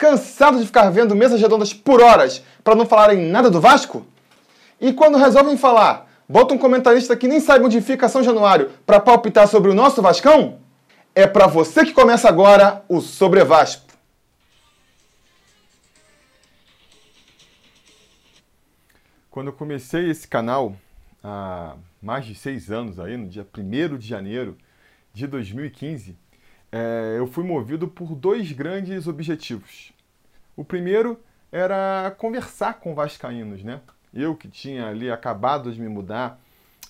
[0.00, 4.06] Cansado de ficar vendo mesas redondas por horas para não falarem nada do Vasco?
[4.80, 8.98] E quando resolvem falar, bota um comentarista que nem sabe onde fica São Januário para
[8.98, 10.58] palpitar sobre o nosso Vascão?
[11.14, 13.92] É para você que começa agora o Sobre Vasco.
[19.30, 20.74] Quando eu comecei esse canal,
[21.22, 24.56] há mais de seis anos, aí, no dia 1 de janeiro
[25.12, 26.16] de 2015,
[26.72, 29.92] é, eu fui movido por dois grandes objetivos.
[30.56, 31.18] O primeiro
[31.50, 33.80] era conversar com vascaínos, né?
[34.12, 36.40] Eu que tinha ali acabado de me mudar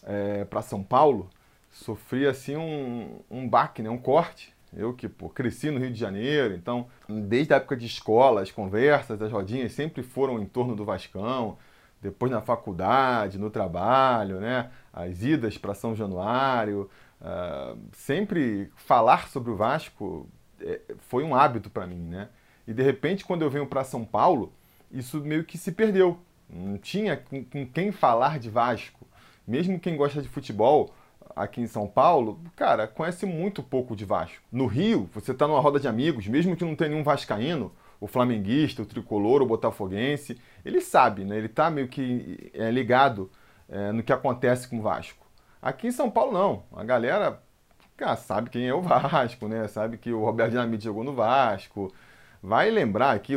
[0.02, 1.30] é, para São Paulo,
[1.71, 3.91] sofri assim um, um baque, né?
[3.91, 4.55] um corte.
[4.73, 8.52] Eu que pô, cresci no Rio de Janeiro, então desde a época de escola, as
[8.52, 11.59] conversas, as rodinhas sempre foram em torno do Vascão.
[12.01, 14.71] Depois na faculdade, no trabalho, né?
[14.93, 16.88] As idas para São Januário,
[17.20, 20.27] Uh, sempre falar sobre o Vasco
[20.60, 22.29] é, foi um hábito para mim, né?
[22.66, 24.52] E de repente, quando eu venho para São Paulo,
[24.91, 26.19] isso meio que se perdeu.
[26.48, 29.07] Não tinha com, com, quem falar de Vasco.
[29.46, 30.95] Mesmo quem gosta de futebol
[31.35, 34.43] aqui em São Paulo, cara, conhece muito pouco de Vasco.
[34.51, 38.07] No Rio, você está numa roda de amigos, mesmo que não tenha nenhum vascaíno, o
[38.07, 41.37] flamenguista, o tricolor, o botafoguense, ele sabe, né?
[41.37, 43.30] Ele está meio que é, ligado
[43.68, 45.26] é, no que acontece com o Vasco.
[45.63, 46.65] Aqui em São Paulo, não.
[46.73, 47.41] A galera
[48.01, 49.69] cara, sabe quem é o Vasco, né?
[49.69, 51.93] Sabe que o Roberto Dinamite jogou no Vasco.
[52.43, 53.35] Vai lembrar aqui,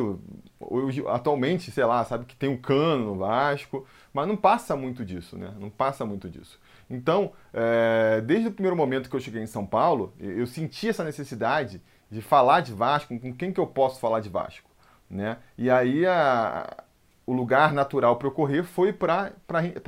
[1.10, 5.38] atualmente, sei lá, sabe que tem o Cano no Vasco, mas não passa muito disso,
[5.38, 5.54] né?
[5.60, 6.58] Não passa muito disso.
[6.90, 11.04] Então, é, desde o primeiro momento que eu cheguei em São Paulo, eu senti essa
[11.04, 14.70] necessidade de falar de Vasco, com quem que eu posso falar de Vasco,
[15.10, 15.38] né?
[15.58, 16.86] E aí a,
[17.26, 19.34] o lugar natural para ocorrer foi para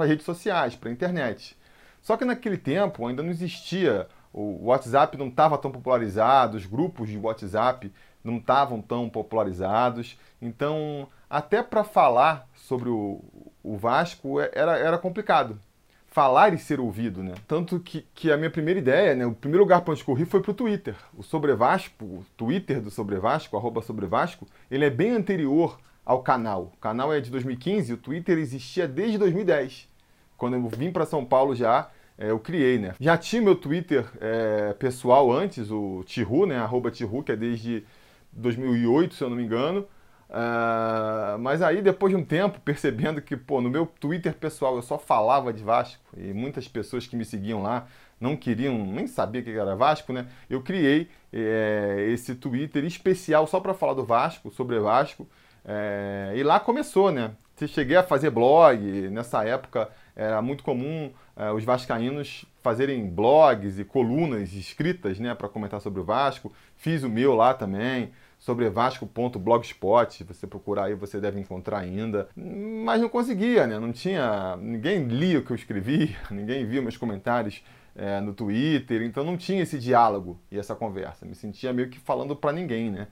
[0.06, 1.58] redes sociais, para a internet.
[2.06, 7.10] Só que naquele tempo ainda não existia, o WhatsApp não estava tão popularizado, os grupos
[7.10, 7.92] de WhatsApp
[8.24, 10.16] não estavam tão popularizados.
[10.40, 13.24] Então, até para falar sobre o,
[13.64, 15.58] o Vasco é, era, era complicado.
[16.06, 17.34] Falar e ser ouvido, né?
[17.48, 19.26] Tanto que, que a minha primeira ideia, né?
[19.26, 20.96] O primeiro lugar para onde corri foi para o Twitter.
[21.18, 25.80] O Sobre Vasco, o Twitter do Sobre Vasco, arroba Sobre Vasco, ele é bem anterior
[26.06, 26.72] ao canal.
[26.76, 29.90] O canal é de 2015, o Twitter existia desde 2010.
[30.38, 32.96] Quando eu vim para São Paulo já, é, eu criei, né?
[33.00, 36.58] Já tinha meu Twitter é, pessoal antes, o Tihu, né?
[36.58, 37.84] Arroba Tihu, que é desde
[38.32, 39.86] 2008, se eu não me engano.
[40.28, 44.82] Uh, mas aí, depois de um tempo, percebendo que, pô, no meu Twitter pessoal eu
[44.82, 47.88] só falava de Vasco e muitas pessoas que me seguiam lá
[48.20, 50.28] não queriam, nem sabia que era Vasco, né?
[50.50, 55.28] Eu criei é, esse Twitter especial só para falar do Vasco, sobre Vasco.
[55.64, 57.32] É, e lá começou, né?
[57.68, 63.86] Cheguei a fazer blog, nessa época era muito comum uh, os vascaínos fazerem blogs e
[63.86, 66.52] colunas escritas né, para comentar sobre o Vasco.
[66.76, 70.24] Fiz o meu lá também, sobre vasco.blogspot.
[70.24, 72.28] Você procurar aí, você deve encontrar ainda.
[72.36, 73.80] Mas não conseguia, né?
[73.80, 74.58] Não tinha.
[74.58, 77.64] Ninguém lia o que eu escrevi, ninguém via meus comentários
[77.96, 81.26] é, no Twitter, então não tinha esse diálogo e essa conversa.
[81.26, 83.08] Me sentia meio que falando para ninguém, né?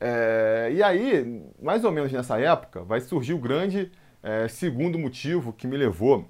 [0.00, 3.90] É, e aí, mais ou menos nessa época, vai surgir o grande
[4.22, 6.28] é, segundo motivo que me levou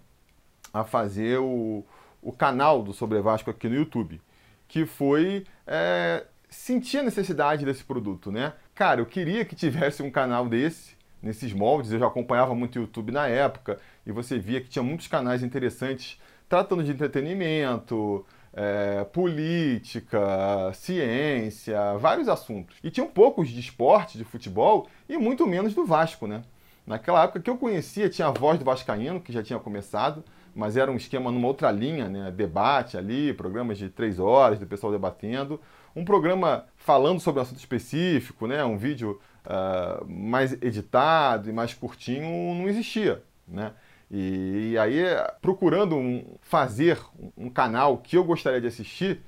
[0.73, 1.84] a fazer o,
[2.23, 4.21] o canal do Sobre Vasco aqui no YouTube,
[4.67, 8.53] que foi é, sentir a necessidade desse produto, né?
[8.75, 12.83] Cara, eu queria que tivesse um canal desse, nesses moldes, eu já acompanhava muito o
[12.83, 19.05] YouTube na época, e você via que tinha muitos canais interessantes tratando de entretenimento, é,
[19.05, 22.77] política, ciência, vários assuntos.
[22.83, 26.43] E tinham poucos de esporte, de futebol, e muito menos do Vasco, né?
[26.87, 30.25] Naquela época que eu conhecia, tinha a voz do Vascaíno, que já tinha começado,
[30.58, 32.32] mas era um esquema numa outra linha, né?
[32.32, 35.60] Debate ali, programas de três horas do pessoal debatendo.
[35.94, 38.64] Um programa falando sobre um assunto específico, né?
[38.64, 43.72] Um vídeo uh, mais editado e mais curtinho não existia, né?
[44.10, 45.04] E, e aí,
[45.41, 46.98] procurando um, fazer
[47.36, 49.20] um canal que eu gostaria de assistir,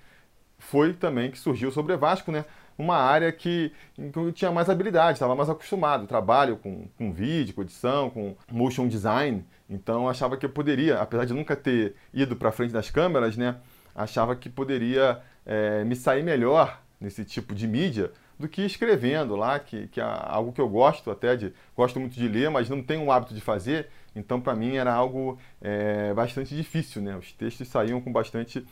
[0.58, 2.44] foi também que surgiu sobre Vasco, né?
[2.80, 6.06] uma área que, que eu tinha mais habilidade, estava mais acostumado.
[6.06, 9.44] Trabalho com, com vídeo, com edição, com motion design.
[9.70, 13.56] Então achava que eu poderia, apesar de nunca ter ido para frente das câmeras, né?
[13.94, 19.60] Achava que poderia é, me sair melhor nesse tipo de mídia do que escrevendo lá,
[19.60, 21.52] que, que é algo que eu gosto até de.
[21.76, 23.88] Gosto muito de ler, mas não tenho o hábito de fazer.
[24.16, 27.16] Então, para mim, era algo é, bastante difícil, né?
[27.16, 28.66] Os textos saíam com bastante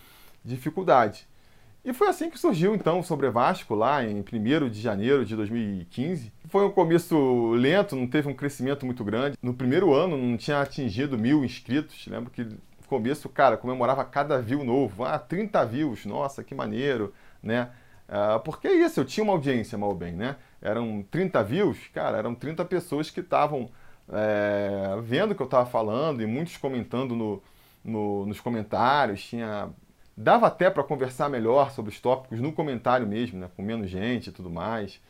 [0.44, 1.28] dificuldade.
[1.84, 5.34] E foi assim que surgiu então o Sobre Vasco, lá em 1 de janeiro de
[5.36, 6.32] 2015.
[6.48, 9.36] Foi um começo lento, não teve um crescimento muito grande.
[9.42, 12.06] No primeiro ano não tinha atingido mil inscritos.
[12.06, 15.04] Lembro que no começo, cara, comemorava cada view novo.
[15.04, 17.70] Ah, 30 views, nossa, que maneiro, né?
[18.08, 20.36] Uh, porque é isso, eu tinha uma audiência, mal bem, né?
[20.60, 23.70] eram 30 views, cara, eram 30 pessoas que estavam
[24.10, 27.42] é, vendo o que eu estava falando e muitos comentando no,
[27.84, 29.22] no, nos comentários.
[29.22, 29.70] Tinha,
[30.18, 34.30] dava até para conversar melhor sobre os tópicos no comentário mesmo, né, com menos gente
[34.30, 35.00] e tudo mais.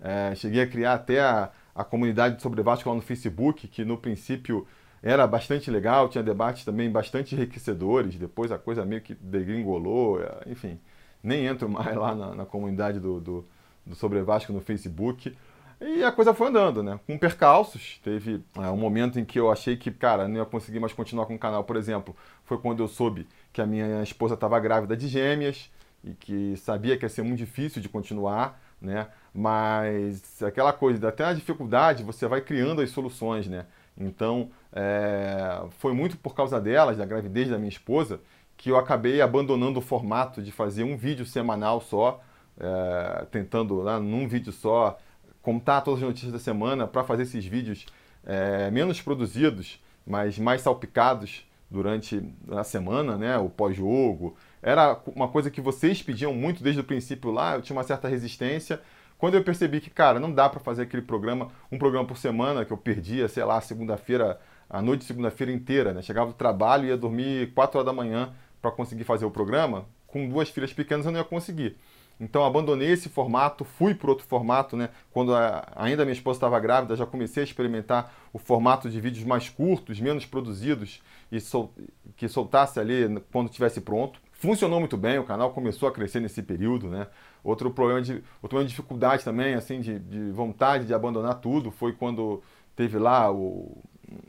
[0.00, 3.96] É, cheguei a criar até a, a comunidade sobre Vasco lá no Facebook, que no
[3.96, 4.66] princípio
[5.00, 10.50] era bastante legal, tinha debates também bastante enriquecedores, depois a coisa meio que degringolou, é,
[10.50, 10.80] enfim,
[11.22, 13.48] nem entro mais lá na, na comunidade do, do,
[13.86, 15.32] do Sobre Vasco no Facebook.
[15.80, 16.98] E a coisa foi andando, né?
[17.06, 20.80] Com percalços, teve é, um momento em que eu achei que, cara, não ia conseguir
[20.80, 24.34] mais continuar com o canal, por exemplo, foi quando eu soube que a minha esposa
[24.34, 25.70] estava grávida de gêmeas
[26.04, 29.08] e que sabia que ia ser muito difícil de continuar, né?
[29.32, 33.64] Mas aquela coisa, até a dificuldade, você vai criando as soluções, né?
[33.96, 38.20] Então, é, foi muito por causa delas, da gravidez da minha esposa,
[38.58, 42.20] que eu acabei abandonando o formato de fazer um vídeo semanal só,
[42.60, 44.98] é, tentando, né, num vídeo só,
[45.40, 47.86] contar todas as notícias da semana para fazer esses vídeos
[48.22, 53.36] é, menos produzidos, mas mais salpicados durante a semana, né?
[53.38, 54.36] O pós-jogo.
[54.62, 58.08] Era uma coisa que vocês pediam muito desde o princípio lá, eu tinha uma certa
[58.08, 58.80] resistência.
[59.18, 62.64] Quando eu percebi que, cara, não dá para fazer aquele programa, um programa por semana,
[62.64, 66.02] que eu perdia, sei lá, segunda-feira, a noite de segunda-feira inteira, né?
[66.02, 69.86] Chegava do trabalho e ia dormir 4 horas da manhã para conseguir fazer o programa,
[70.06, 71.76] com duas filhas pequenas eu não ia conseguir.
[72.18, 74.88] Então abandonei esse formato, fui para outro formato, né?
[75.12, 79.24] Quando a, ainda minha esposa estava grávida, já comecei a experimentar o formato de vídeos
[79.24, 81.72] mais curtos, menos produzidos e sol,
[82.16, 84.18] que soltasse ali quando estivesse pronto.
[84.32, 87.06] Funcionou muito bem, o canal começou a crescer nesse período, né?
[87.42, 91.70] Outro problema de, outro problema de dificuldade também, assim, de, de vontade de abandonar tudo,
[91.70, 92.42] foi quando
[92.74, 93.82] teve lá o,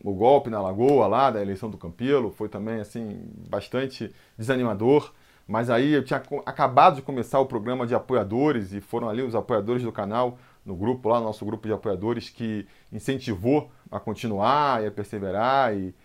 [0.04, 3.20] o golpe na Lagoa, lá da eleição do Campelo, foi também, assim,
[3.50, 5.12] bastante desanimador.
[5.48, 9.34] Mas aí eu tinha acabado de começar o programa de apoiadores e foram ali os
[9.34, 14.84] apoiadores do canal, no grupo lá, no nosso grupo de apoiadores, que incentivou a continuar
[14.84, 15.96] e a perseverar e,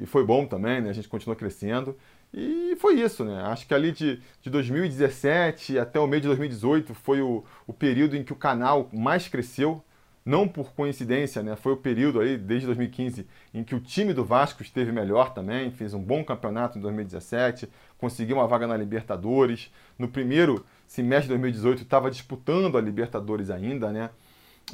[0.00, 0.90] e foi bom também, né?
[0.90, 1.96] A gente continua crescendo.
[2.34, 3.42] E foi isso, né?
[3.44, 8.16] Acho que ali de, de 2017 até o meio de 2018 foi o, o período
[8.16, 9.82] em que o canal mais cresceu
[10.24, 11.56] não por coincidência, né?
[11.56, 15.70] Foi o período aí, desde 2015, em que o time do Vasco esteve melhor também,
[15.70, 19.70] fez um bom campeonato em 2017, conseguiu uma vaga na Libertadores.
[19.98, 24.10] No primeiro semestre de 2018 estava disputando a Libertadores ainda, né?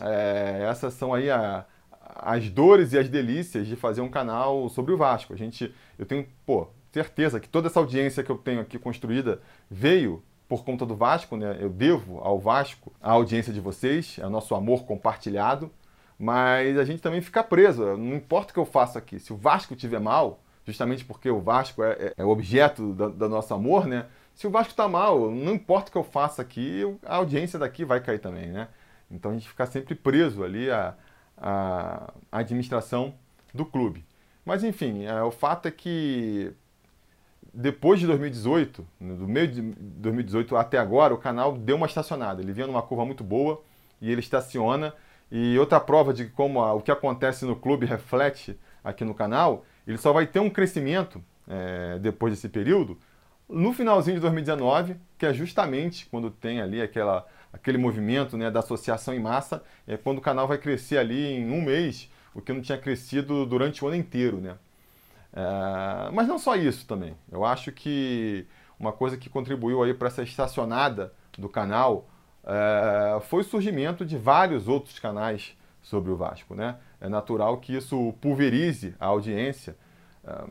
[0.00, 1.64] É, essas são aí a,
[2.00, 5.32] as dores e as delícias de fazer um canal sobre o Vasco.
[5.32, 9.40] A gente, eu tenho, pô, certeza que toda essa audiência que eu tenho aqui construída
[9.70, 11.58] veio por conta do Vasco, né?
[11.60, 15.70] Eu devo ao Vasco a audiência de vocês, é o nosso amor compartilhado,
[16.18, 17.96] mas a gente também fica preso.
[17.96, 21.40] Não importa o que eu faça aqui, se o Vasco tiver mal, justamente porque o
[21.40, 24.06] Vasco é, é, é o objeto do, nosso amor, né?
[24.34, 27.84] Se o Vasco está mal, não importa o que eu faça aqui, a audiência daqui
[27.84, 28.68] vai cair também, né?
[29.10, 30.94] Então a gente fica sempre preso ali à,
[31.36, 33.14] à administração
[33.52, 34.04] do clube.
[34.44, 36.52] Mas enfim, é, o fato é que
[37.52, 42.42] depois de 2018, né, do meio de 2018 até agora, o canal deu uma estacionada.
[42.42, 43.62] Ele vinha numa curva muito boa
[44.00, 44.94] e ele estaciona.
[45.30, 49.64] E outra prova de como a, o que acontece no clube reflete aqui no canal,
[49.86, 52.98] ele só vai ter um crescimento é, depois desse período
[53.48, 58.60] no finalzinho de 2019, que é justamente quando tem ali aquela, aquele movimento né, da
[58.60, 62.52] associação em massa, é quando o canal vai crescer ali em um mês, o que
[62.52, 64.38] não tinha crescido durante o ano inteiro.
[64.38, 64.54] Né?
[65.32, 67.16] É, mas não só isso também.
[67.30, 68.46] Eu acho que
[68.78, 72.08] uma coisa que contribuiu aí para essa estacionada do canal
[72.44, 76.54] é, foi o surgimento de vários outros canais sobre o Vasco.
[76.54, 76.76] Né?
[77.00, 79.76] É natural que isso pulverize a audiência.
[80.24, 80.44] É,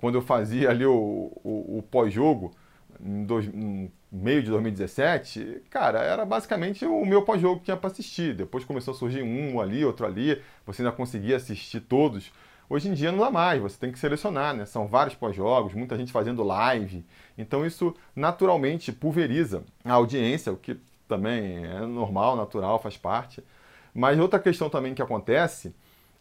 [0.00, 2.52] quando eu fazia ali o, o, o pós-jogo,
[3.00, 8.34] em, em, meio de 2017, cara, era basicamente o meu pós-jogo que tinha para assistir.
[8.34, 12.32] Depois começou a surgir um ali, outro ali, você ainda conseguia assistir todos
[12.68, 14.64] Hoje em dia não dá mais, você tem que selecionar, né?
[14.64, 17.04] São vários pós-jogos, muita gente fazendo live.
[17.36, 23.42] Então isso naturalmente pulveriza a audiência, o que também é normal, natural, faz parte.
[23.94, 25.74] Mas outra questão também que acontece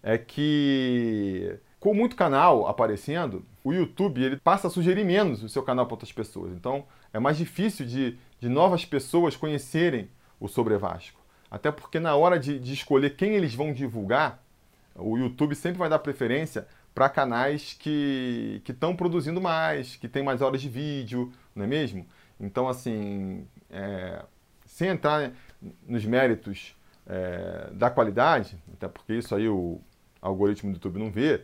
[0.04, 5.64] é que com muito canal aparecendo, o YouTube ele passa a sugerir menos o seu
[5.64, 6.52] canal para outras pessoas.
[6.52, 11.20] Então é mais difícil de, de novas pessoas conhecerem o Sobre Vasco.
[11.50, 14.44] Até porque na hora de, de escolher quem eles vão divulgar,
[14.96, 20.42] o YouTube sempre vai dar preferência para canais que estão produzindo mais, que tem mais
[20.42, 22.06] horas de vídeo, não é mesmo?
[22.40, 24.24] Então, assim, é,
[24.66, 25.32] sem entrar
[25.88, 26.76] nos méritos
[27.08, 29.80] é, da qualidade, até porque isso aí o
[30.22, 31.44] algoritmo do YouTube não vê,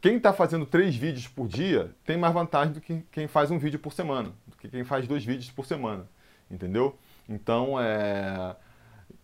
[0.00, 3.58] quem está fazendo três vídeos por dia tem mais vantagem do que quem faz um
[3.58, 6.06] vídeo por semana, do que quem faz dois vídeos por semana,
[6.50, 6.96] entendeu?
[7.28, 8.54] Então, é,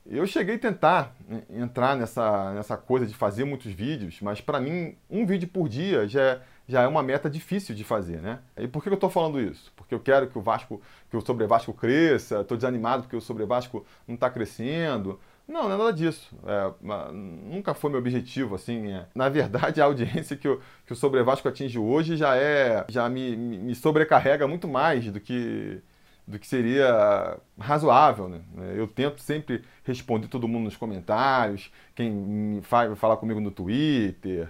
[0.04, 1.14] Eu cheguei a tentar
[1.48, 6.08] entrar nessa, nessa coisa de fazer muitos vídeos, mas para mim, um vídeo por dia
[6.08, 8.40] já é, já é uma meta difícil de fazer, né?
[8.56, 9.72] E por que eu estou falando isso?
[9.76, 13.20] Porque eu quero que o Vasco, que o Sobre Vasco cresça, estou desanimado porque o
[13.20, 15.20] Sobre Vasco não está crescendo.
[15.46, 16.36] Não, não é nada disso.
[16.46, 18.92] É, nunca foi meu objetivo, assim.
[18.92, 19.06] É.
[19.14, 22.84] Na verdade, a audiência que o, que o Sobre Vasco atinge hoje já é.
[22.88, 25.80] já me, me sobrecarrega muito mais do que
[26.26, 28.28] do que seria razoável.
[28.28, 28.40] Né?
[28.76, 34.48] Eu tento sempre responder todo mundo nos comentários, quem faz falar comigo no Twitter,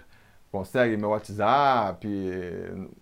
[0.51, 2.07] consegue meu WhatsApp,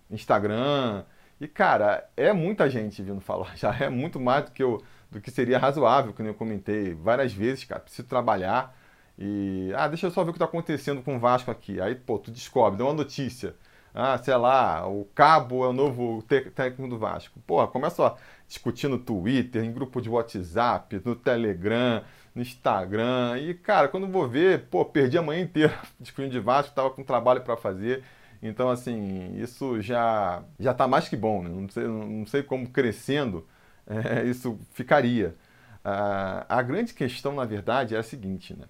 [0.09, 1.03] Instagram.
[1.39, 5.19] E, cara, é muita gente vindo falar, já é muito mais do que, eu, do
[5.19, 7.81] que seria razoável, que eu comentei várias vezes, cara.
[7.81, 8.75] Preciso trabalhar
[9.17, 9.71] e.
[9.75, 11.81] Ah, deixa eu só ver o que está acontecendo com o Vasco aqui.
[11.81, 13.55] Aí, pô, tu descobre, dá uma notícia
[13.93, 17.39] ah, sei lá, o Cabo é o novo técnico do Vasco.
[17.41, 18.15] Porra, começa a
[18.47, 23.37] discutir no Twitter, em grupo de WhatsApp, no Telegram, no Instagram.
[23.39, 27.03] E, cara, quando vou ver, pô, perdi a manhã inteira discutindo de Vasco, tava com
[27.03, 28.03] trabalho para fazer.
[28.41, 31.49] Então, assim, isso já já tá mais que bom, né?
[31.49, 33.45] Não sei, não sei como crescendo
[33.87, 35.35] é, isso ficaria.
[35.83, 38.65] Ah, a grande questão, na verdade, é a seguinte, né?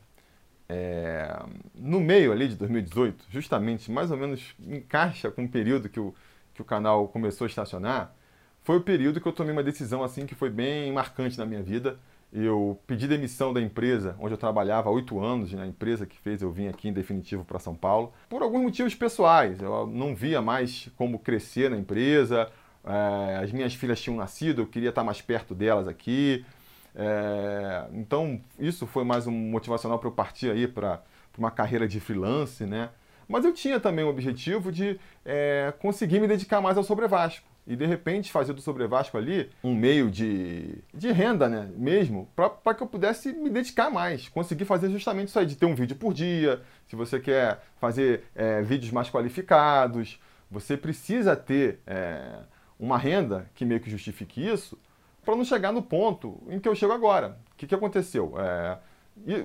[0.74, 1.38] É,
[1.76, 6.16] no meio ali de 2018, justamente mais ou menos encaixa com o período que o,
[6.54, 8.16] que o canal começou a estacionar,
[8.64, 11.62] foi o período que eu tomei uma decisão assim que foi bem marcante na minha
[11.62, 12.00] vida.
[12.32, 16.18] Eu pedi demissão da empresa onde eu trabalhava há oito anos, na né, empresa que
[16.18, 19.62] fez eu vim aqui em definitivo para São Paulo, por alguns motivos pessoais.
[19.62, 22.50] Eu não via mais como crescer na empresa,
[22.86, 26.46] é, as minhas filhas tinham nascido, eu queria estar mais perto delas aqui.
[26.96, 31.02] É, então, isso foi mais um motivacional para eu partir aí para
[31.38, 32.90] uma carreira de freelance, né?
[33.28, 37.48] Mas eu tinha também o objetivo de é, conseguir me dedicar mais ao Sobre Vasco.
[37.66, 41.70] E de repente fazer do Sobre Vasco ali um meio de, de renda, né?
[41.78, 44.28] Mesmo, para que eu pudesse me dedicar mais.
[44.28, 46.62] Conseguir fazer justamente isso aí, de ter um vídeo por dia.
[46.88, 50.20] Se você quer fazer é, vídeos mais qualificados,
[50.50, 52.40] você precisa ter é,
[52.78, 54.78] uma renda que meio que justifique isso
[55.24, 57.38] para não chegar no ponto em que eu chego agora.
[57.54, 58.34] O que, que aconteceu?
[58.38, 58.78] É,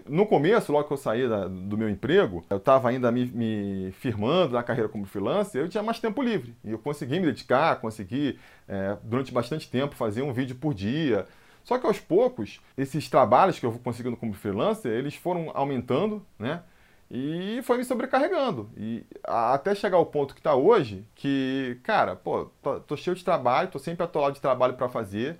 [0.09, 3.93] no começo, logo que eu saí da, do meu emprego, eu estava ainda me, me,
[3.93, 6.57] firmando na carreira como freelancer, eu tinha mais tempo livre.
[6.65, 11.27] E eu consegui me dedicar, consegui, é, durante bastante tempo, fazer um vídeo por dia.
[11.63, 16.25] Só que aos poucos, esses trabalhos que eu vou conseguindo como freelancer, eles foram aumentando,
[16.39, 16.63] né?
[17.11, 18.71] E foi me sobrecarregando.
[18.77, 23.25] E até chegar ao ponto que está hoje, que, cara, pô, tô, tô cheio de
[23.25, 25.39] trabalho, tô sempre atolado de trabalho para fazer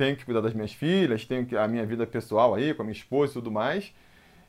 [0.00, 2.84] tenho que cuidar das minhas filhas, tenho que, a minha vida pessoal aí, com a
[2.86, 3.92] minha esposa e tudo mais.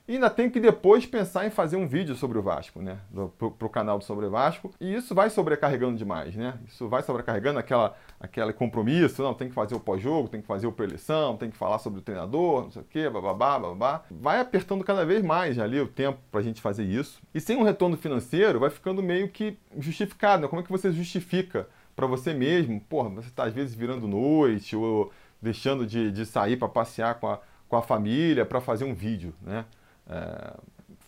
[0.07, 2.99] E ainda tenho que depois pensar em fazer um vídeo sobre o Vasco, né?
[3.37, 4.71] Para o canal do Sobre Vasco.
[4.79, 6.57] E isso vai sobrecarregando demais, né?
[6.65, 9.21] Isso vai sobrecarregando aquela, aquele compromisso.
[9.21, 11.99] Não, tem que fazer o pós-jogo, tem que fazer o pré-eleição, tem que falar sobre
[11.99, 14.03] o treinador, não sei o quê, bababá, babá.
[14.09, 17.21] Vai apertando cada vez mais ali o tempo para a gente fazer isso.
[17.35, 20.47] E sem um retorno financeiro, vai ficando meio que justificado, né?
[20.47, 22.79] Como é que você justifica para você mesmo?
[22.81, 25.11] Porra, você está às vezes virando noite ou
[25.41, 29.33] deixando de, de sair para passear com a, com a família para fazer um vídeo.
[29.41, 29.65] Né?
[30.09, 30.53] É,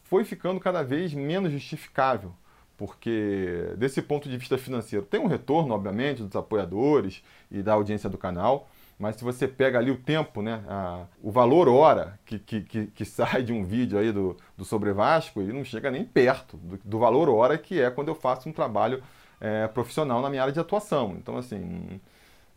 [0.04, 2.34] foi ficando cada vez menos justificável,
[2.78, 8.10] porque desse ponto de vista financeiro tem um retorno, obviamente, dos apoiadores e da audiência
[8.10, 12.40] do canal, mas se você pega ali o tempo, né, a, o valor hora que,
[12.40, 16.06] que, que, sai de um vídeo aí do, do Sobre Vasco, ele não chega nem
[16.06, 19.04] perto do, do valor hora que é quando eu faço um trabalho
[19.42, 21.16] é, profissional na minha área de atuação.
[21.18, 22.00] Então, assim,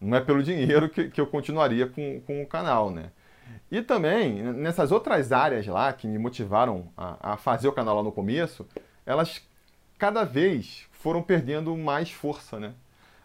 [0.01, 3.11] não é pelo dinheiro que, que eu continuaria com, com o canal, né?
[3.71, 8.03] E também, nessas outras áreas lá que me motivaram a, a fazer o canal lá
[8.03, 8.67] no começo,
[9.05, 9.43] elas
[9.99, 12.75] cada vez foram perdendo mais força, né?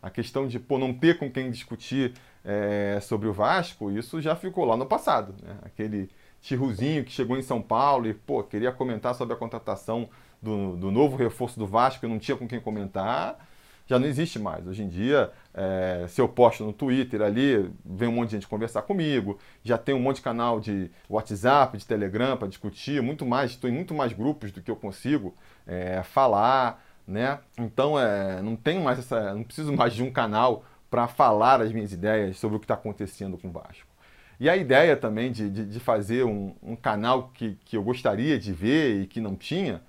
[0.02, 2.14] A questão de pô, não ter com quem discutir
[2.44, 5.36] é, sobre o Vasco, isso já ficou lá no passado.
[5.44, 5.56] Né?
[5.62, 6.10] Aquele
[6.42, 10.10] tiruzinho que chegou em São Paulo e pô, queria comentar sobre a contratação
[10.42, 13.48] do, do novo reforço do Vasco e não tinha com quem comentar,
[13.92, 14.66] já não existe mais.
[14.66, 18.48] Hoje em dia, é, se eu posto no Twitter ali, vem um monte de gente
[18.48, 23.26] conversar comigo, já tem um monte de canal de WhatsApp, de Telegram para discutir, muito
[23.26, 25.36] mais, estou em muito mais grupos do que eu consigo
[25.68, 27.40] é, falar, né?
[27.58, 31.74] Então, é, não tenho mais essa, não preciso mais de um canal para falar as
[31.74, 33.92] minhas ideias sobre o que está acontecendo com o Vasco.
[34.40, 38.40] E a ideia também de, de, de fazer um, um canal que, que eu gostaria
[38.40, 39.82] de ver e que não tinha,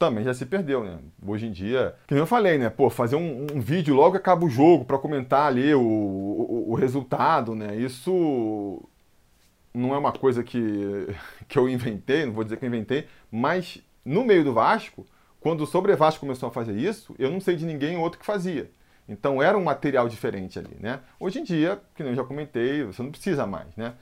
[0.00, 0.98] também já se perdeu, né?
[1.24, 2.70] Hoje em dia, que eu falei, né?
[2.70, 6.74] Pô, fazer um, um vídeo logo acaba o jogo para comentar ali o, o, o,
[6.74, 7.76] resultado, né?
[7.76, 8.82] Isso
[9.74, 11.06] não é uma coisa que,
[11.46, 15.06] que eu inventei, não vou dizer que eu inventei, mas no meio do Vasco,
[15.38, 18.24] quando o Sobre Vasco começou a fazer isso, eu não sei de ninguém outro que
[18.24, 18.70] fazia.
[19.06, 21.00] Então era um material diferente ali, né?
[21.18, 23.92] Hoje em dia, que eu já comentei, você não precisa mais, né?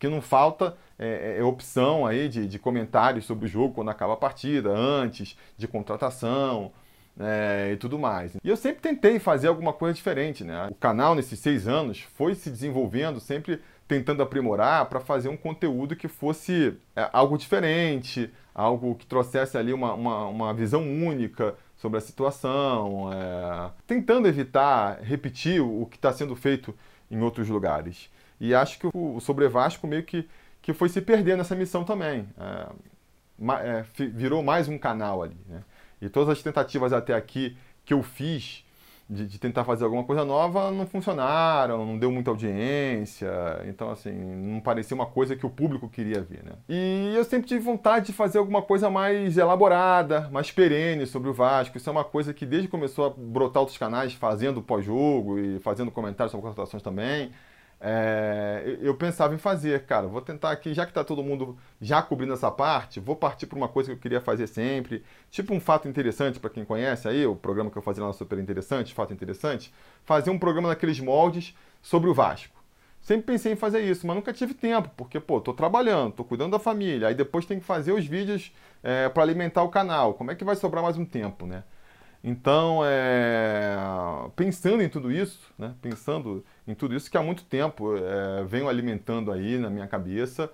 [0.00, 4.14] Que não falta é, é, opção aí de, de comentários sobre o jogo quando acaba
[4.14, 6.72] a partida, antes, de contratação,
[7.18, 8.34] é, e tudo mais.
[8.42, 10.68] E eu sempre tentei fazer alguma coisa diferente, né?
[10.70, 15.94] O canal, nesses seis anos, foi se desenvolvendo, sempre tentando aprimorar para fazer um conteúdo
[15.94, 21.98] que fosse é, algo diferente, algo que trouxesse ali uma, uma, uma visão única sobre
[21.98, 26.74] a situação, é, tentando evitar repetir o que está sendo feito
[27.10, 28.10] em outros lugares.
[28.40, 30.28] E acho que o, Sobre Vasco meio que,
[30.62, 32.26] que foi se perder nessa missão também.
[32.38, 32.68] É,
[33.62, 35.36] é, virou mais um canal ali.
[35.46, 35.62] Né?
[36.00, 38.64] E todas as tentativas até aqui que eu fiz
[39.10, 43.28] de, de, tentar fazer alguma coisa nova não funcionaram, não deu muita audiência,
[43.66, 46.52] então assim, não parecia uma coisa que o público queria ver, né?
[46.68, 51.34] E eu sempre tive vontade de fazer alguma coisa mais elaborada, mais perene sobre o
[51.34, 51.76] Vasco.
[51.76, 55.58] Isso é uma coisa que desde que começou a brotar outros canais fazendo pós-jogo e
[55.58, 57.32] fazendo comentários sobre contratações também,
[57.80, 62.02] é, eu pensava em fazer, cara, vou tentar aqui, já que está todo mundo já
[62.02, 65.60] cobrindo essa parte, vou partir para uma coisa que eu queria fazer sempre, tipo um
[65.60, 69.14] fato interessante para quem conhece aí, o programa que eu fazia lá Super Interessante, Fato
[69.14, 69.72] Interessante,
[70.04, 72.60] fazer um programa naqueles moldes sobre o Vasco.
[73.00, 76.52] Sempre pensei em fazer isso, mas nunca tive tempo, porque, pô, tô trabalhando, tô cuidando
[76.52, 80.12] da família, aí depois tem que fazer os vídeos é, para alimentar o canal.
[80.12, 81.64] Como é que vai sobrar mais um tempo, né?
[82.22, 83.74] Então, é,
[84.36, 88.68] pensando em tudo isso, né, pensando em tudo isso que há muito tempo é, venho
[88.68, 90.50] alimentando aí na minha cabeça,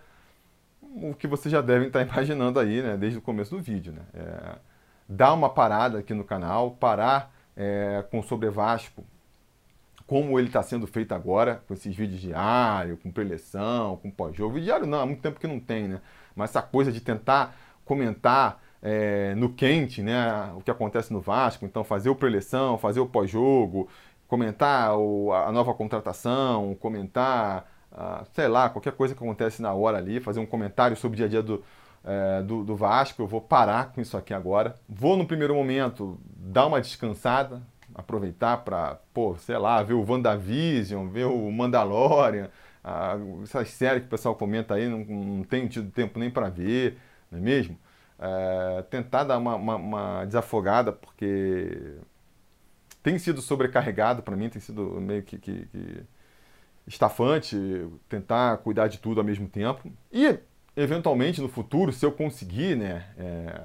[0.80, 3.92] o que vocês já devem estar imaginando aí, né, desde o começo do vídeo.
[3.92, 4.56] Né, é,
[5.08, 9.04] dar uma parada aqui no canal, parar é, com o Sobre Vasco,
[10.06, 14.60] como ele está sendo feito agora, com esses vídeos diários, com preleção, com pós-jogo.
[14.60, 16.00] Diário não, há muito tempo que não tem, né?
[16.34, 21.64] Mas essa coisa de tentar comentar é, no quente, né, o que acontece no Vasco,
[21.64, 23.88] então fazer o preleção, fazer o pós-jogo,
[24.28, 27.66] comentar o, a nova contratação, comentar,
[28.32, 31.26] sei lá, qualquer coisa que acontece na hora ali, fazer um comentário sobre o dia
[31.26, 31.62] a dia do,
[32.04, 33.22] é, do, do, Vasco.
[33.22, 34.76] Eu vou parar com isso aqui agora.
[34.88, 37.62] Vou, no primeiro momento, dar uma descansada,
[37.94, 42.50] aproveitar para, pô, sei lá, ver o WandaVision, ver o Mandalorian,
[42.84, 46.48] uh, essas séries que o pessoal comenta aí, não, não tenho tido tempo nem para
[46.48, 46.98] ver,
[47.30, 47.78] não é mesmo?
[48.18, 51.96] É, tentar dar uma, uma, uma, desafogada, porque
[53.06, 56.02] tem sido sobrecarregado para mim, tem sido meio que, que, que,
[56.88, 57.56] estafante
[58.08, 59.88] tentar cuidar de tudo ao mesmo tempo.
[60.12, 60.36] E,
[60.76, 63.60] eventualmente, no futuro, se eu conseguir né, é,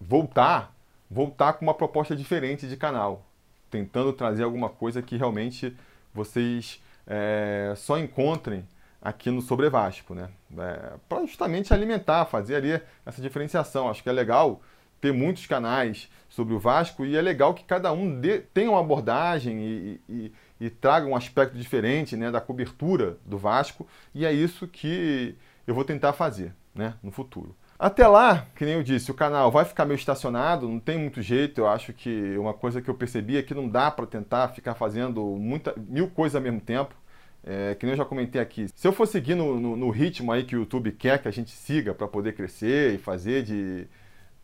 [0.00, 0.74] voltar,
[1.10, 3.26] voltar com uma proposta diferente de canal,
[3.70, 5.76] tentando trazer alguma coisa que realmente
[6.14, 8.66] vocês é, só encontrem
[9.02, 10.30] aqui no Sobre Vasco, né?
[10.56, 13.90] É, para justamente alimentar, fazer ali essa diferenciação.
[13.90, 14.62] Acho que é legal
[15.00, 18.80] ter muitos canais sobre o Vasco e é legal que cada um dê, tenha uma
[18.80, 24.32] abordagem e, e, e, traga um aspecto diferente né, da cobertura do Vasco e é
[24.32, 25.34] isso que
[25.66, 27.56] eu vou tentar fazer né, no futuro.
[27.78, 31.22] Até lá, que nem eu disse, o canal vai ficar meio estacionado, não tem muito
[31.22, 31.62] jeito.
[31.62, 34.74] Eu acho que uma coisa que eu percebi é que não dá para tentar ficar
[34.74, 36.94] fazendo muita, mil coisas ao mesmo tempo.
[37.42, 40.30] É, que nem eu já comentei aqui, se eu for seguir no, no, no ritmo
[40.30, 43.86] aí que o YouTube quer que a gente siga para poder crescer e fazer de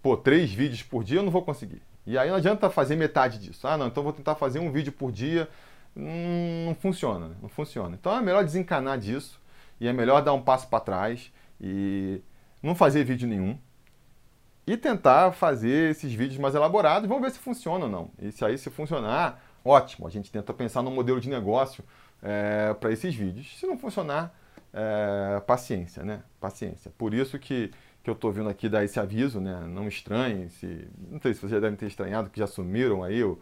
[0.06, 1.82] pô, três vídeos por dia, eu não vou conseguir.
[2.06, 3.66] E aí não adianta fazer metade disso.
[3.66, 5.48] Ah, não, então vou tentar fazer um vídeo por dia.
[5.96, 7.96] Hum, não funciona, não funciona.
[7.98, 9.40] Então é melhor desencanar disso
[9.80, 12.20] e é melhor dar um passo para trás e
[12.62, 13.58] não fazer vídeo nenhum
[14.64, 17.08] e tentar fazer esses vídeos mais elaborados.
[17.08, 18.10] Vamos ver se funciona ou não.
[18.20, 20.06] E se aí se funcionar, ótimo.
[20.06, 21.82] A gente tenta pensar no modelo de negócio
[22.22, 23.58] é, para esses vídeos.
[23.58, 24.32] Se não funcionar,
[24.72, 26.22] é, paciência, né?
[26.38, 26.92] Paciência.
[26.96, 27.72] Por isso que,
[28.06, 29.66] que eu estou vindo aqui dar esse aviso, né?
[29.66, 33.24] Não estranhem, se, não sei se vocês já devem ter estranhado que já sumiram aí
[33.24, 33.36] o,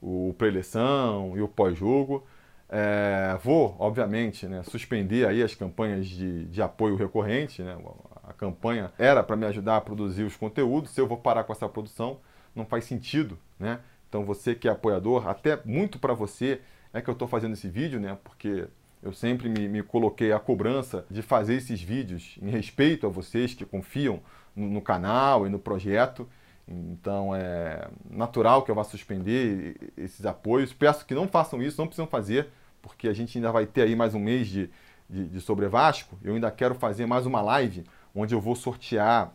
[0.00, 2.24] o pré-eleição e o pós-jogo.
[2.68, 7.60] É, vou, obviamente, né, suspender aí as campanhas de, de apoio recorrente.
[7.60, 7.76] Né?
[8.22, 10.92] A campanha era para me ajudar a produzir os conteúdos.
[10.92, 12.20] Se eu vou parar com essa produção,
[12.54, 13.36] não faz sentido.
[13.58, 13.80] Né?
[14.08, 16.60] Então, você que é apoiador, até muito para você
[16.92, 18.16] é que eu estou fazendo esse vídeo, né?
[18.22, 18.68] Porque
[19.04, 23.52] eu sempre me, me, coloquei a cobrança de fazer esses vídeos em respeito a vocês
[23.52, 24.20] que confiam
[24.56, 26.26] no, no, canal e no projeto.
[26.66, 30.72] Então é natural que eu vá suspender esses apoios.
[30.72, 32.48] Peço que não façam isso, não precisam fazer,
[32.80, 34.70] porque a gente ainda vai ter aí mais um mês de,
[35.08, 36.16] de, de Sobre Vasco.
[36.24, 39.34] Eu ainda quero fazer mais uma live onde eu vou sortear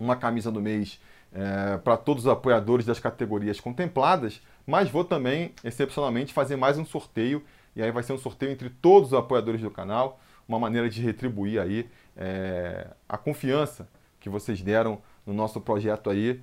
[0.00, 0.98] uma camisa do mês
[1.30, 6.84] é, para todos os apoiadores das categorias contempladas mas vou também, excepcionalmente, fazer mais um
[6.84, 7.42] sorteio,
[7.78, 11.00] e aí vai ser um sorteio entre todos os apoiadores do canal, uma maneira de
[11.00, 13.88] retribuir aí é, a confiança
[14.18, 16.40] que vocês deram no nosso projeto aí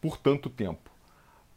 [0.00, 0.90] por tanto tempo.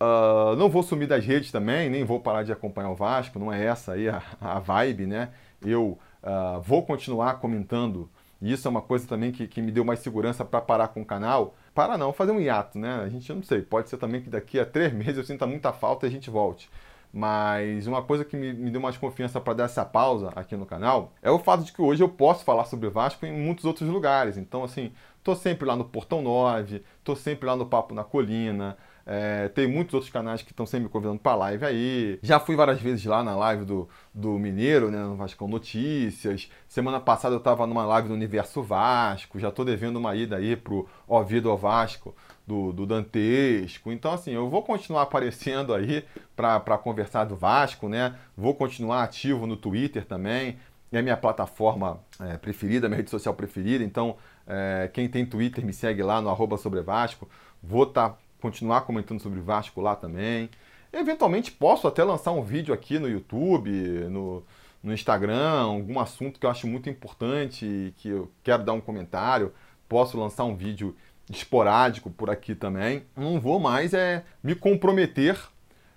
[0.02, 3.54] Uh, não vou sumir das redes também, nem vou parar de acompanhar o Vasco, não
[3.54, 5.30] é essa aí a, a vibe, né?
[5.63, 8.10] Eu uh, vou continuar comentando
[8.41, 11.04] e isso é uma coisa também que, que me deu mais segurança para parar com
[11.04, 11.56] o canal.
[11.74, 12.96] Para não, fazer um hiato, né?
[12.96, 15.72] A gente não sei, pode ser também que daqui a três meses eu sinta muita
[15.72, 16.70] falta e a gente volte.
[17.13, 20.65] Mas uma coisa que me, me deu mais confiança para dar essa pausa aqui no
[20.65, 23.89] canal é o fato de que hoje eu posso falar sobre Vasco em muitos outros
[23.89, 24.38] lugares.
[24.38, 24.91] Então, assim,
[25.24, 29.67] tô sempre lá no Portão 9, tô sempre lá no Papo na Colina, é, tem
[29.67, 32.19] muitos outros canais que estão sempre me convidando para live aí.
[32.21, 36.50] Já fui várias vezes lá na live do, do Mineiro, né, no Vasco Notícias.
[36.67, 39.39] Semana passada eu estava numa live do Universo Vasco.
[39.39, 43.91] Já estou devendo uma ida aí pro Ouvido ao Vasco do, do Dantesco.
[43.91, 46.04] Então, assim, eu vou continuar aparecendo aí
[46.36, 48.15] para conversar do Vasco, né?
[48.36, 50.58] Vou continuar ativo no Twitter também.
[50.91, 53.84] É a minha plataforma é, preferida, minha rede social preferida.
[53.84, 57.30] Então, é, quem tem Twitter me segue lá no arroba sobre Vasco.
[57.63, 60.49] Vou tá continuar comentando sobre Vasco lá também.
[60.91, 63.71] Eventualmente posso até lançar um vídeo aqui no YouTube,
[64.10, 64.43] no,
[64.84, 69.54] no Instagram, algum assunto que eu acho muito importante que eu quero dar um comentário.
[69.88, 70.95] Posso lançar um vídeo
[71.38, 73.04] esporádico por aqui também.
[73.15, 75.38] Não vou mais é me comprometer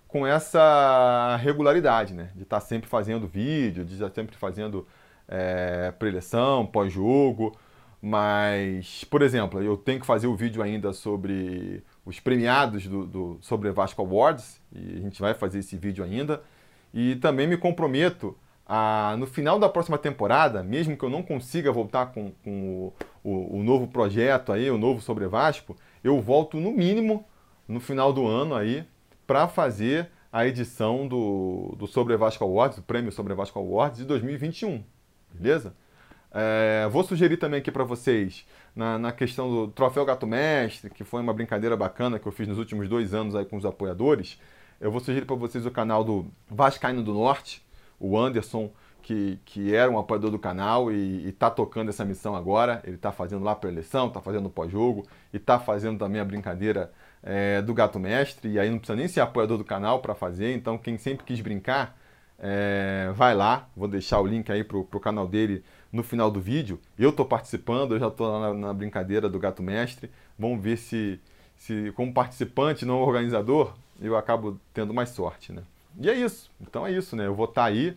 [0.07, 2.31] com essa regularidade, né?
[2.35, 4.87] De estar sempre fazendo vídeo, de estar sempre fazendo
[5.29, 7.57] é, preleção, pós-jogo.
[8.01, 13.38] Mas, por exemplo, eu tenho que fazer o vídeo ainda sobre os premiados do, do
[13.40, 16.42] sobre Vasco Awards, e a gente vai fazer esse vídeo ainda.
[16.92, 21.73] E também me comprometo a, no final da próxima temporada, mesmo que eu não consiga
[21.73, 22.92] voltar com, com o,
[23.24, 27.24] o, o, novo projeto aí, o novo sobre Vasco, eu volto no mínimo
[27.66, 28.87] no final do ano aí
[29.26, 34.04] para fazer a edição do, do Sobre Vasco Awards, do Prêmio Sobre Vasco Awards de
[34.04, 34.84] 2021,
[35.32, 35.74] beleza?
[36.30, 41.04] É, vou sugerir também aqui para vocês, na, na, questão do Troféu Gato Mestre, que
[41.04, 44.38] foi uma brincadeira bacana que eu fiz nos últimos dois anos aí com os apoiadores,
[44.80, 47.64] eu vou sugerir para vocês o canal do Vascaíno do Norte,
[47.98, 48.70] o Anderson,
[49.05, 52.81] que, que era um apoiador do canal e está tocando essa missão agora.
[52.85, 56.90] Ele está fazendo lá para eleição, está fazendo pós-jogo e está fazendo também a brincadeira
[57.23, 58.53] é, do Gato Mestre.
[58.53, 60.55] E aí não precisa nem ser apoiador do canal para fazer.
[60.55, 61.95] Então, quem sempre quis brincar,
[62.38, 63.69] é, vai lá.
[63.77, 65.62] Vou deixar o link aí para o canal dele
[65.93, 66.81] no final do vídeo.
[66.99, 70.11] Eu estou participando, eu já estou na, na, brincadeira do Gato Mestre.
[70.38, 71.21] Vamos ver se,
[71.59, 75.62] se, como participante, não organizador, eu acabo tendo mais sorte, né?
[76.01, 76.51] E é isso.
[76.59, 77.27] Então é isso, né?
[77.27, 77.95] Eu vou estar tá aí,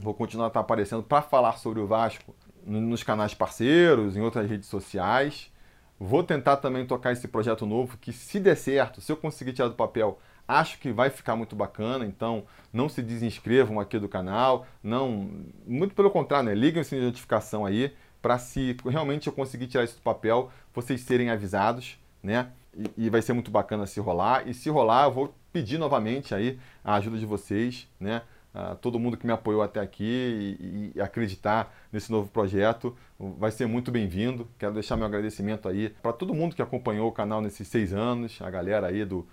[0.00, 2.34] vou continuar estar tá aparecendo para falar sobre o Vasco
[2.64, 5.50] nos canais parceiros, em outras redes sociais.
[5.98, 9.68] Vou tentar também tocar esse projeto novo que, se der certo, se eu conseguir tirar
[9.68, 12.06] do papel, acho que vai ficar muito bacana.
[12.06, 15.30] Então, não se desinscrevam aqui do canal, não,
[15.66, 16.54] muito pelo contrário, né?
[16.54, 20.50] Liguem o sininho de notificação aí para se realmente eu conseguir tirar isso do papel,
[20.74, 22.48] vocês serem avisados, né?
[22.76, 24.46] E, e, vai ser muito bacana se rolar.
[24.46, 28.22] E se rolar, eu vou pedir novamente aí a ajuda de vocês, né?
[28.52, 32.96] Uh, todo mundo que me apoiou até aqui e, e, acreditar nesse novo projeto
[33.38, 34.48] vai ser muito bem-vindo.
[34.58, 38.42] Quero deixar meu agradecimento aí para todo mundo que acompanhou o canal nesses seis anos,
[38.42, 39.24] a galera aí do,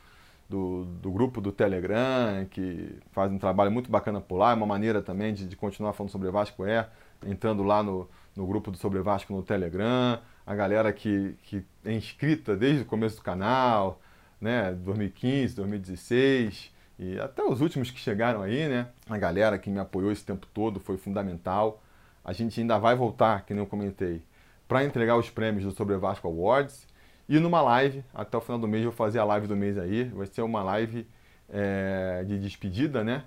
[0.47, 4.51] do, do, grupo do Telegram, que faz um trabalho muito bacana por lá.
[4.51, 6.87] É uma maneira também de, de continuar falando sobre Vasco é
[7.25, 10.19] entrando lá no, no grupo do Sobre Vasco no Telegram.
[10.45, 13.99] A galera que, que é inscrita desde o começo do canal,
[14.39, 18.87] né, 2015, 2016 e até os últimos que chegaram aí, né?
[19.07, 21.81] A galera que me apoiou esse tempo todo foi fundamental.
[22.23, 24.23] A gente ainda vai voltar, que nem eu comentei,
[24.67, 26.87] para entregar os prêmios do Sobre Vasco Awards
[27.29, 29.77] e numa live, até o final do mês eu vou fazer a live do mês
[29.77, 31.07] aí, vai ser uma live
[31.49, 33.25] é, de despedida, né?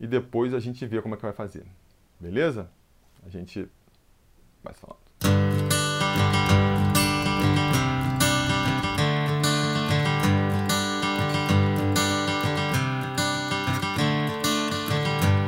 [0.00, 1.64] E depois a gente vê como é que vai fazer.
[2.18, 2.70] Beleza?
[3.24, 3.68] A gente
[4.62, 5.03] vai falando.